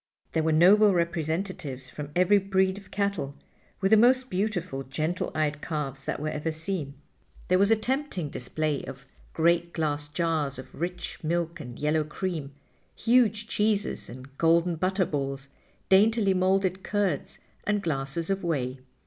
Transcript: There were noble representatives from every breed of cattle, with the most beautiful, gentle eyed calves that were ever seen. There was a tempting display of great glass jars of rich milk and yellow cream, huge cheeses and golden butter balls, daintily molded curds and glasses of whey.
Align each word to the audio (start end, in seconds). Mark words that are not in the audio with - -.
There 0.31 0.41
were 0.41 0.51
noble 0.51 0.95
representatives 0.95 1.91
from 1.91 2.09
every 2.15 2.39
breed 2.39 2.79
of 2.79 2.89
cattle, 2.89 3.35
with 3.81 3.91
the 3.91 3.97
most 3.97 4.31
beautiful, 4.31 4.81
gentle 4.81 5.31
eyed 5.35 5.61
calves 5.61 6.05
that 6.05 6.19
were 6.19 6.29
ever 6.31 6.51
seen. 6.51 6.95
There 7.49 7.59
was 7.59 7.69
a 7.69 7.75
tempting 7.75 8.29
display 8.31 8.83
of 8.85 9.05
great 9.33 9.73
glass 9.73 10.07
jars 10.07 10.57
of 10.57 10.81
rich 10.81 11.23
milk 11.23 11.59
and 11.59 11.77
yellow 11.77 12.03
cream, 12.03 12.51
huge 12.95 13.47
cheeses 13.47 14.09
and 14.09 14.35
golden 14.39 14.75
butter 14.77 15.05
balls, 15.05 15.49
daintily 15.87 16.33
molded 16.33 16.81
curds 16.81 17.37
and 17.67 17.83
glasses 17.83 18.31
of 18.31 18.43
whey. 18.43 18.79